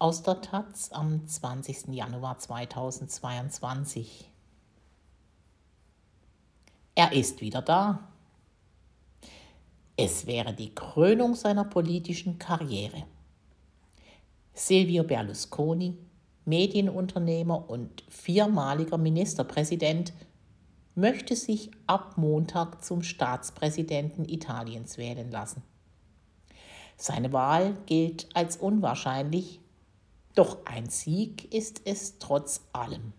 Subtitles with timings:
[0.00, 1.88] aus der Taz am 20.
[1.88, 4.30] Januar 2022.
[6.94, 8.08] Er ist wieder da.
[9.96, 13.04] Es wäre die Krönung seiner politischen Karriere.
[14.54, 15.98] Silvio Berlusconi,
[16.46, 20.14] Medienunternehmer und viermaliger Ministerpräsident,
[20.94, 25.62] möchte sich ab Montag zum Staatspräsidenten Italiens wählen lassen.
[26.96, 29.60] Seine Wahl gilt als unwahrscheinlich,
[30.34, 33.12] doch ein Sieg ist es trotz allem.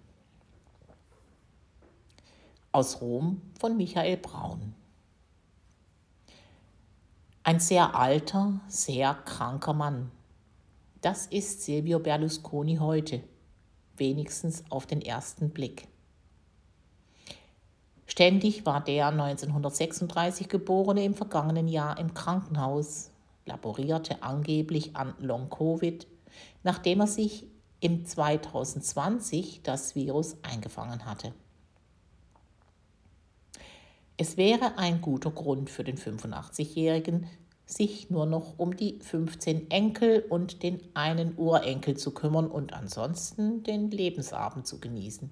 [2.71, 4.73] Aus Rom von Michael Braun.
[7.43, 10.11] Ein sehr alter, sehr kranker Mann.
[11.01, 13.23] Das ist Silvio Berlusconi heute,
[13.97, 15.87] wenigstens auf den ersten Blick.
[18.05, 23.09] Ständig war der 1936 geborene im vergangenen Jahr im Krankenhaus,
[23.45, 26.07] laborierte angeblich an Long-Covid
[26.63, 27.47] nachdem er sich
[27.79, 31.33] im 2020 das Virus eingefangen hatte.
[34.17, 37.27] Es wäre ein guter Grund für den 85-Jährigen,
[37.65, 43.63] sich nur noch um die 15 Enkel und den einen Urenkel zu kümmern und ansonsten
[43.63, 45.31] den Lebensabend zu genießen.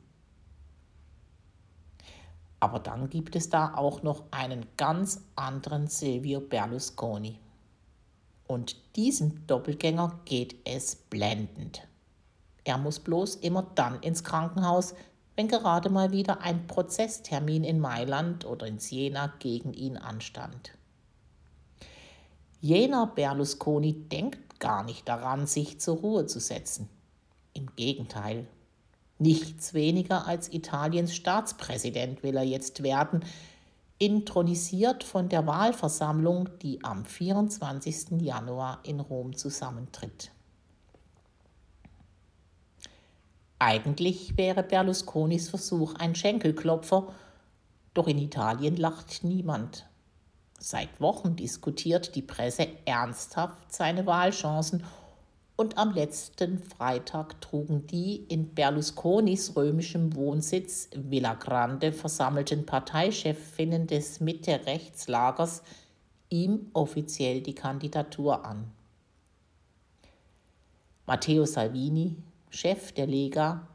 [2.59, 7.37] Aber dann gibt es da auch noch einen ganz anderen Silvio Berlusconi.
[8.49, 11.87] Und diesem Doppelgänger geht es blendend.
[12.63, 14.95] Er muss bloß immer dann ins Krankenhaus,
[15.35, 20.71] wenn gerade mal wieder ein Prozesstermin in Mailand oder in Siena gegen ihn anstand.
[22.59, 26.89] Jener Berlusconi denkt gar nicht daran, sich zur Ruhe zu setzen.
[27.53, 28.47] Im Gegenteil.
[29.19, 33.23] Nichts weniger als Italiens Staatspräsident will er jetzt werden,
[33.99, 38.21] intronisiert von der Wahlversammlung, die am 24.
[38.21, 40.31] Januar in Rom zusammentritt.
[43.59, 47.13] Eigentlich wäre Berlusconis Versuch ein Schenkelklopfer,
[47.93, 49.85] doch in Italien lacht niemand.
[50.57, 54.85] Seit Wochen diskutiert die Presse ernsthaft seine Wahlchancen
[55.59, 64.21] und am letzten Freitag trugen die in Berlusconis römischem Wohnsitz Villa Grande versammelten Parteichefinnen des
[64.21, 65.61] Mitte-Rechtslagers
[66.29, 68.71] ihm offiziell die Kandidatur an.
[71.05, 72.15] Matteo Salvini,
[72.49, 73.67] Chef der Lega,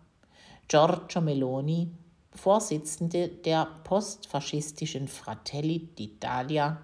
[0.68, 1.90] Giorgio Meloni,
[2.34, 6.78] Vorsitzende der postfaschistischen Fratelli d'Italia,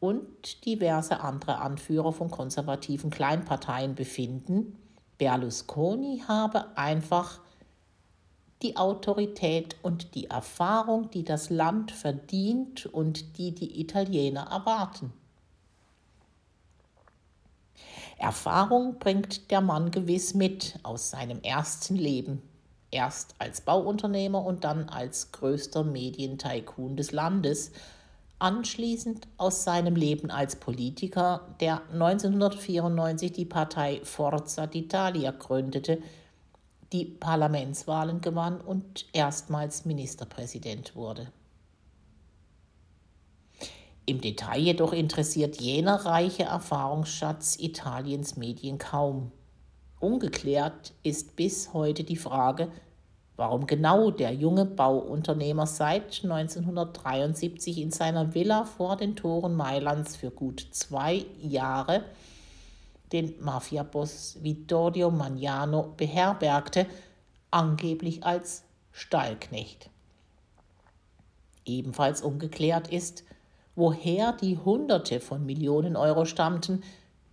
[0.00, 4.76] und diverse andere Anführer von konservativen Kleinparteien befinden,
[5.18, 7.40] Berlusconi habe einfach
[8.62, 15.12] die Autorität und die Erfahrung, die das Land verdient und die die Italiener erwarten.
[18.18, 22.42] Erfahrung bringt der Mann gewiss mit aus seinem ersten Leben,
[22.90, 27.72] erst als Bauunternehmer und dann als größter Medientycoon des Landes
[28.38, 36.02] anschließend aus seinem Leben als Politiker, der 1994 die Partei Forza d'Italia gründete,
[36.92, 41.32] die Parlamentswahlen gewann und erstmals Ministerpräsident wurde.
[44.04, 49.32] Im Detail jedoch interessiert jener reiche Erfahrungsschatz Italiens Medien kaum.
[49.98, 52.70] Ungeklärt ist bis heute die Frage,
[53.36, 60.30] Warum genau der junge Bauunternehmer seit 1973 in seiner Villa vor den Toren Mailands für
[60.30, 62.02] gut zwei Jahre
[63.12, 66.86] den Mafiaboss Vittorio Magnano beherbergte,
[67.50, 69.90] angeblich als Stallknecht.
[71.64, 73.24] Ebenfalls ungeklärt ist,
[73.74, 76.82] woher die Hunderte von Millionen Euro stammten,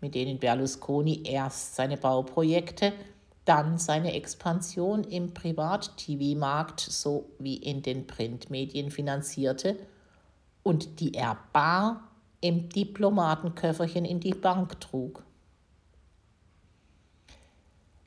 [0.02, 2.92] mit denen Berlusconi erst seine Bauprojekte
[3.46, 9.78] dann seine Expansion im Privat-TV-Markt sowie in den Printmedien finanzierte
[10.64, 12.10] und die er bar
[12.40, 15.24] im Diplomatenköfferchen in die Bank trug.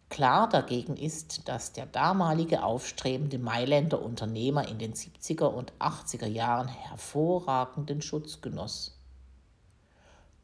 [0.09, 6.69] Klar dagegen ist, dass der damalige aufstrebende Mailänder Unternehmer in den 70er und 80er Jahren
[6.69, 8.99] hervorragenden Schutz genoss.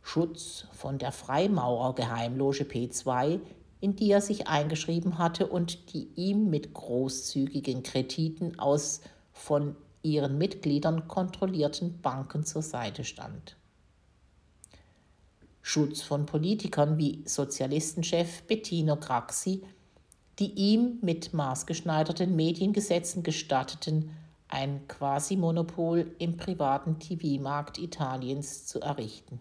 [0.03, 3.41] Schutz von der Freimaurergeheimloge P2
[3.83, 9.01] in die er sich eingeschrieben hatte und die ihm mit großzügigen Krediten aus
[9.33, 13.57] von ihren Mitgliedern kontrollierten Banken zur Seite stand.
[15.63, 19.63] Schutz von Politikern wie Sozialistenchef Bettino Craxi,
[20.39, 24.11] die ihm mit maßgeschneiderten Mediengesetzen gestatteten,
[24.47, 29.41] ein Quasi-Monopol im privaten TV-Markt Italiens zu errichten.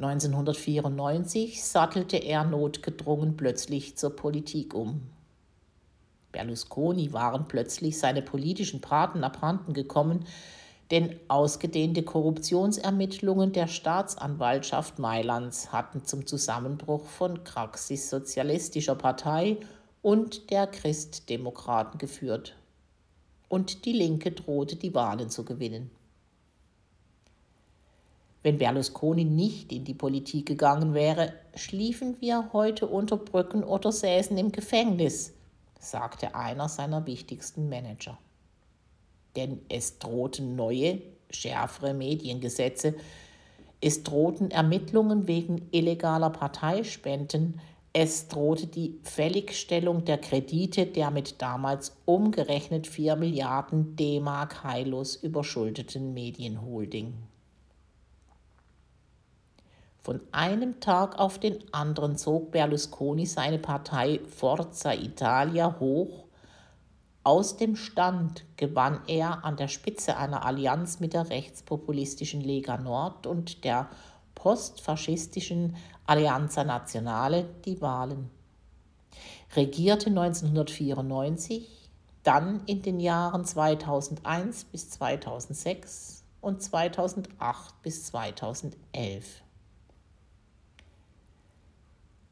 [0.00, 5.02] 1994 sattelte er notgedrungen plötzlich zur Politik um.
[6.32, 10.24] Berlusconi waren plötzlich seine politischen Paten abhanden gekommen,
[10.90, 19.58] denn ausgedehnte Korruptionsermittlungen der Staatsanwaltschaft Mailands hatten zum Zusammenbruch von Craxis Sozialistischer Partei
[20.00, 22.56] und der Christdemokraten geführt.
[23.48, 25.90] Und die Linke drohte die Wahlen zu gewinnen.
[28.42, 34.38] Wenn Berlusconi nicht in die Politik gegangen wäre, schliefen wir heute unter Brücken oder säßen
[34.38, 35.34] im Gefängnis,
[35.78, 38.18] sagte einer seiner wichtigsten Manager.
[39.36, 42.94] Denn es drohten neue, schärfere Mediengesetze,
[43.82, 47.60] es drohten Ermittlungen wegen illegaler Parteispenden,
[47.92, 56.14] es drohte die Fälligstellung der Kredite der mit damals umgerechnet 4 Milliarden D-Mark heillos überschuldeten
[56.14, 57.14] Medienholding.
[60.02, 66.24] Von einem Tag auf den anderen zog Berlusconi seine Partei Forza Italia hoch.
[67.22, 73.26] Aus dem Stand gewann er an der Spitze einer Allianz mit der rechtspopulistischen Lega Nord
[73.26, 73.90] und der
[74.34, 75.76] postfaschistischen
[76.06, 78.30] Alleanza Nazionale die Wahlen.
[79.54, 81.90] Regierte 1994,
[82.22, 89.42] dann in den Jahren 2001 bis 2006 und 2008 bis 2011.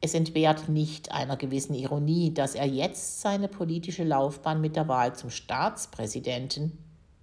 [0.01, 5.13] Es entbehrt nicht einer gewissen Ironie, dass er jetzt seine politische Laufbahn mit der Wahl
[5.13, 6.77] zum Staatspräsidenten,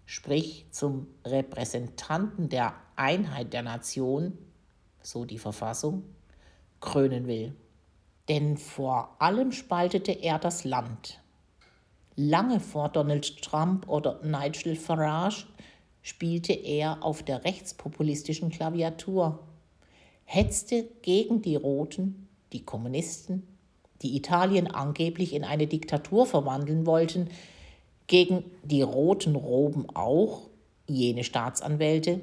[0.05, 4.37] sprich zum Repräsentanten der Einheit der Nation,
[5.02, 6.02] so die Verfassung,
[6.81, 7.55] krönen will.
[8.28, 11.20] Denn vor allem spaltete er das Land.
[12.14, 15.46] Lange vor Donald Trump oder Nigel Farage
[16.02, 19.38] spielte er auf der rechtspopulistischen Klaviatur,
[20.25, 23.46] hetzte gegen die Roten die Kommunisten,
[24.02, 27.28] die Italien angeblich in eine Diktatur verwandeln wollten,
[28.06, 30.48] gegen die roten Roben auch,
[30.88, 32.20] jene Staatsanwälte,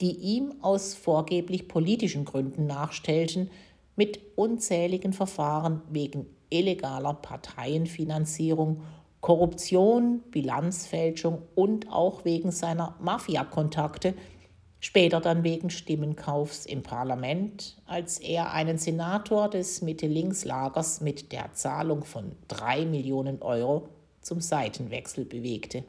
[0.00, 3.50] die ihm aus vorgeblich politischen Gründen nachstellten,
[3.96, 8.82] mit unzähligen Verfahren wegen illegaler Parteienfinanzierung,
[9.20, 14.14] Korruption, Bilanzfälschung und auch wegen seiner Mafiakontakte
[14.84, 22.04] später dann wegen Stimmenkaufs im Parlament, als er einen Senator des Mitte-Links-Lagers mit der Zahlung
[22.04, 23.88] von drei Millionen Euro
[24.20, 25.84] zum Seitenwechsel bewegte.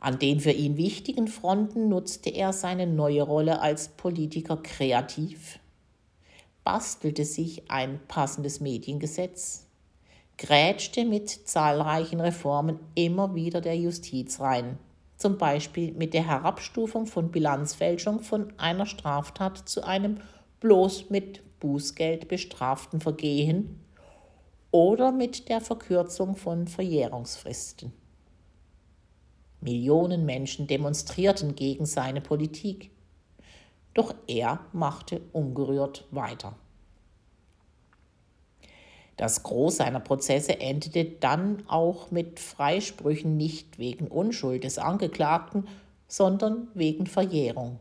[0.00, 5.60] An den für ihn wichtigen Fronten nutzte er seine neue Rolle als Politiker kreativ,
[6.64, 9.68] bastelte sich ein passendes Mediengesetz,
[10.36, 14.80] grätschte mit zahlreichen Reformen immer wieder der Justiz rein,
[15.22, 20.18] zum Beispiel mit der Herabstufung von Bilanzfälschung von einer Straftat zu einem
[20.60, 23.80] bloß mit Bußgeld bestraften Vergehen
[24.72, 27.92] oder mit der Verkürzung von Verjährungsfristen.
[29.60, 32.90] Millionen Menschen demonstrierten gegen seine Politik,
[33.94, 36.56] doch er machte ungerührt weiter.
[39.22, 45.68] Das Gros seiner Prozesse endete dann auch mit Freisprüchen nicht wegen Unschuld des Angeklagten,
[46.08, 47.78] sondern wegen Verjährung.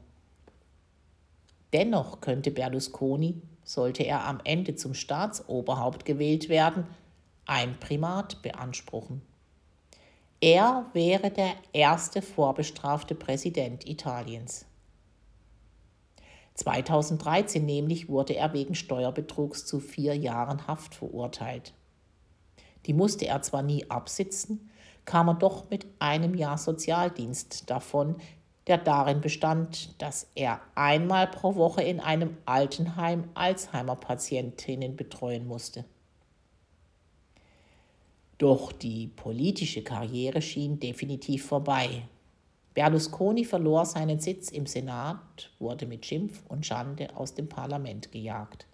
[1.73, 6.85] Dennoch könnte Berlusconi, sollte er am Ende zum Staatsoberhaupt gewählt werden,
[7.47, 9.23] ein Primat beanspruchen.
[10.41, 14.67] Er wäre der erste vorbestrafte Präsident Italiens.
[16.55, 21.73] 2013 nämlich wurde er wegen Steuerbetrugs zu vier Jahren Haft verurteilt.
[22.85, 24.69] Die musste er zwar nie absitzen,
[25.05, 28.15] kam er doch mit einem Jahr Sozialdienst davon,
[28.67, 35.85] der darin bestand, dass er einmal pro Woche in einem Altenheim Alzheimer-Patientinnen betreuen musste.
[38.37, 42.03] Doch die politische Karriere schien definitiv vorbei.
[42.73, 48.65] Berlusconi verlor seinen Sitz im Senat, wurde mit Schimpf und Schande aus dem Parlament gejagt.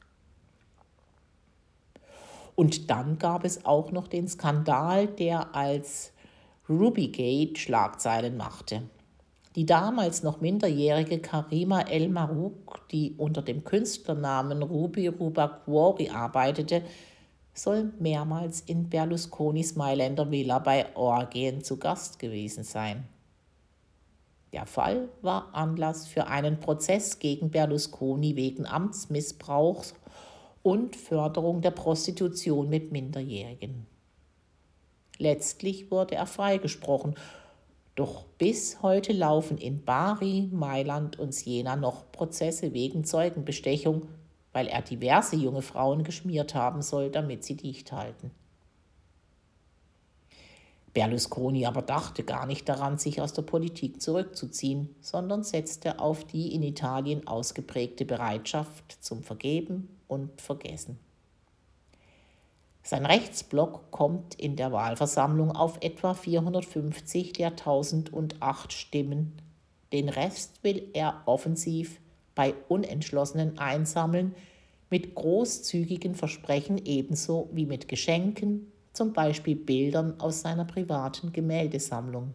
[2.56, 6.12] Und dann gab es auch noch den Skandal, der als
[6.70, 8.84] Rubygate Schlagzeilen machte.
[9.56, 16.84] Die damals noch minderjährige Karima El Marouk, die unter dem Künstlernamen Ruby Rubacuori arbeitete,
[17.54, 23.06] soll mehrmals in Berlusconis Mailänder Villa bei Orgien zu Gast gewesen sein.
[24.54, 29.94] Der Fall war Anlass für einen Prozess gegen Berlusconi wegen Amtsmissbrauchs
[30.64, 33.86] und Förderung der Prostitution mit Minderjährigen.
[35.18, 37.16] Letztlich wurde er freigesprochen,
[37.96, 44.08] Doch bis heute laufen in Bari, Mailand und Siena noch Prozesse wegen Zeugenbestechung,
[44.54, 48.30] weil er diverse junge Frauen geschmiert haben soll, damit sie dicht halten.
[50.98, 56.56] Berlusconi aber dachte gar nicht daran, sich aus der Politik zurückzuziehen, sondern setzte auf die
[56.56, 60.98] in Italien ausgeprägte Bereitschaft zum Vergeben und Vergessen.
[62.82, 69.34] Sein Rechtsblock kommt in der Wahlversammlung auf etwa 450 der 1008 Stimmen.
[69.94, 72.00] Den Rest will er offensiv
[72.34, 74.34] bei Unentschlossenen einsammeln,
[74.90, 82.34] mit großzügigen Versprechen ebenso wie mit Geschenken, zum Beispiel Bildern aus seiner privaten Gemäldesammlung.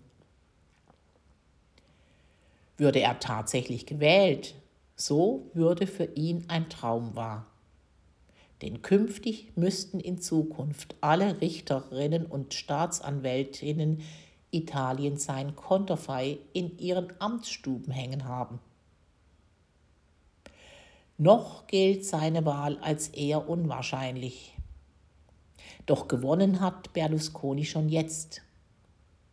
[2.79, 4.55] Würde er tatsächlich gewählt,
[4.95, 7.47] so würde für ihn ein Traum wahr.
[8.63, 14.01] Denn künftig müssten in Zukunft alle Richterinnen und Staatsanwältinnen
[14.53, 18.61] Italien sein Konterfei in ihren Amtsstuben hängen haben.
[21.19, 24.55] Noch gilt seine Wahl als eher unwahrscheinlich.
[25.87, 28.43] Doch gewonnen hat Berlusconi schon jetzt.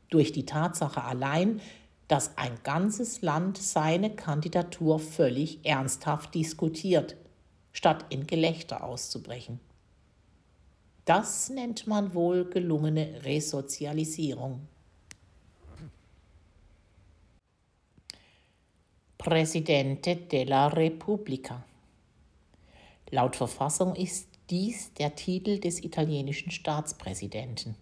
[0.10, 1.62] Durch die Tatsache allein,
[2.08, 7.16] dass ein ganzes Land seine Kandidatur völlig ernsthaft diskutiert–
[7.72, 9.60] statt in Gelächter auszubrechen.
[11.06, 14.68] Das nennt man wohl gelungene Resozialisierung.
[19.18, 21.64] Presidente della Repubblica.
[23.12, 27.76] Laut Verfassung ist dies der Titel des italienischen Staatspräsidenten.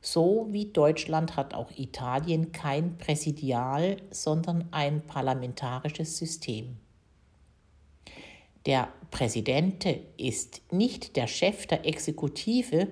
[0.00, 6.76] So wie Deutschland hat auch Italien kein Präsidial, sondern ein parlamentarisches System.
[8.66, 9.86] Der Präsident
[10.16, 12.88] ist nicht der Chef der Exekutive,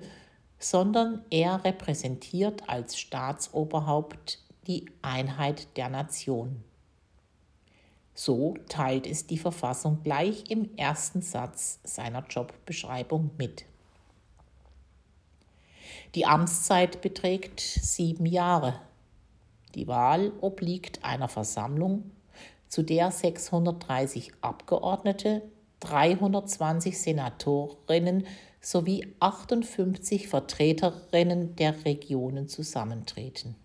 [0.59, 6.63] sondern er repräsentiert als Staatsoberhaupt die Einheit der Nation.
[8.13, 13.65] So teilt es die Verfassung gleich im ersten Satz seiner Jobbeschreibung mit.
[16.15, 18.79] Die Amtszeit beträgt sieben Jahre.
[19.73, 22.11] Die Wahl obliegt einer Versammlung,
[22.67, 25.41] zu der 630 Abgeordnete
[25.79, 28.25] 320 Senatorinnen
[28.61, 33.55] sowie 58 Vertreterinnen der Regionen zusammentreten.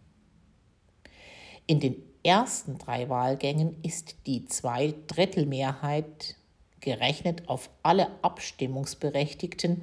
[1.66, 6.36] In den ersten drei Wahlgängen ist die Zweidrittelmehrheit,
[6.80, 9.82] gerechnet auf alle Abstimmungsberechtigten,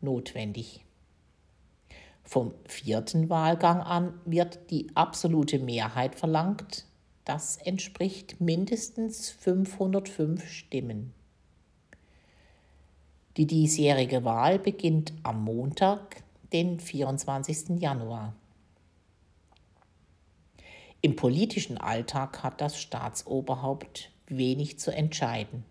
[0.00, 0.84] notwendig.
[2.22, 6.86] Vom vierten Wahlgang an wird die absolute Mehrheit verlangt.
[7.26, 11.12] Das entspricht mindestens 505 Stimmen.
[13.36, 16.22] Die diesjährige Wahl beginnt am Montag,
[16.52, 17.80] den 24.
[17.80, 18.34] Januar.
[21.04, 25.66] Im politischen Alltag hat das Staatsoberhaupt wenig zu entscheiden.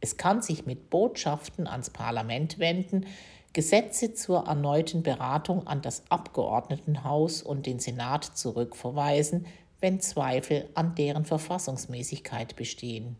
[0.00, 3.04] Es kann sich mit Botschaften ans Parlament wenden,
[3.52, 9.44] Gesetze zur erneuten Beratung an das Abgeordnetenhaus und den Senat zurückverweisen,
[9.80, 13.18] wenn Zweifel an deren Verfassungsmäßigkeit bestehen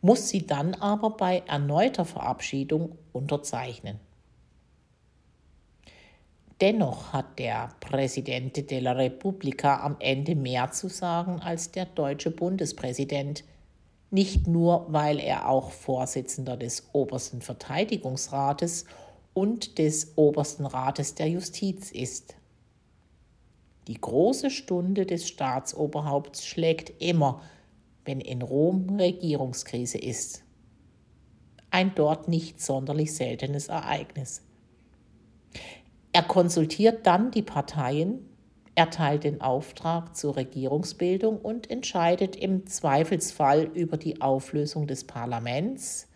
[0.00, 3.98] muss sie dann aber bei erneuter Verabschiedung unterzeichnen.
[6.60, 13.44] Dennoch hat der Presidente della Repubblica am Ende mehr zu sagen als der deutsche Bundespräsident,
[14.10, 18.86] nicht nur weil er auch Vorsitzender des obersten Verteidigungsrates
[19.34, 22.34] und des obersten Rates der Justiz ist.
[23.86, 27.40] Die große Stunde des Staatsoberhaupts schlägt immer
[28.08, 30.42] wenn in Rom Regierungskrise ist.
[31.70, 34.40] Ein dort nicht sonderlich seltenes Ereignis.
[36.12, 38.28] Er konsultiert dann die Parteien,
[38.74, 46.08] erteilt den Auftrag zur Regierungsbildung und entscheidet im Zweifelsfall über die Auflösung des Parlaments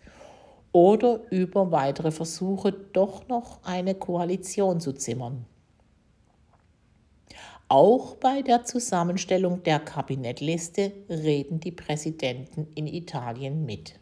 [0.71, 5.45] oder über weitere Versuche, doch noch eine Koalition zu zimmern.
[7.67, 13.99] Auch bei der Zusammenstellung der Kabinettliste reden die Präsidenten in Italien mit.